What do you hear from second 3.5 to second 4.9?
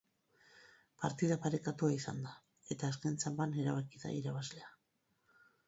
erabaki da irabazlea.